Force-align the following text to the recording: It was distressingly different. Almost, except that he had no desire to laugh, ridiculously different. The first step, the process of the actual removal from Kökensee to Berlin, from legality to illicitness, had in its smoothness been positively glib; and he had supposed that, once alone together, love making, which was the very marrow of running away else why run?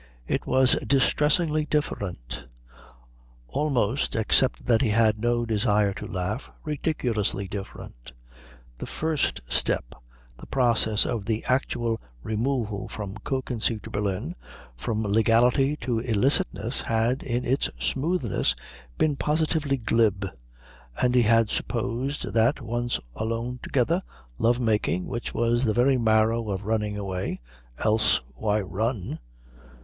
It 0.25 0.47
was 0.47 0.71
distressingly 0.87 1.67
different. 1.67 2.45
Almost, 3.47 4.15
except 4.15 4.65
that 4.65 4.81
he 4.81 4.89
had 4.89 5.19
no 5.19 5.45
desire 5.45 5.93
to 5.93 6.07
laugh, 6.07 6.49
ridiculously 6.63 7.47
different. 7.47 8.11
The 8.79 8.87
first 8.87 9.41
step, 9.47 9.93
the 10.39 10.47
process 10.47 11.05
of 11.05 11.25
the 11.25 11.45
actual 11.47 12.01
removal 12.23 12.87
from 12.87 13.13
Kökensee 13.17 13.79
to 13.83 13.91
Berlin, 13.91 14.33
from 14.75 15.03
legality 15.03 15.75
to 15.81 15.99
illicitness, 15.99 16.81
had 16.81 17.21
in 17.21 17.45
its 17.45 17.69
smoothness 17.77 18.55
been 18.97 19.15
positively 19.15 19.77
glib; 19.77 20.25
and 20.99 21.13
he 21.13 21.21
had 21.21 21.51
supposed 21.51 22.33
that, 22.33 22.59
once 22.59 22.99
alone 23.13 23.59
together, 23.61 24.01
love 24.39 24.59
making, 24.59 25.05
which 25.05 25.35
was 25.35 25.63
the 25.63 25.73
very 25.75 25.99
marrow 25.99 26.49
of 26.49 26.65
running 26.65 26.97
away 26.97 27.39
else 27.77 28.19
why 28.33 28.61
run? 28.61 29.19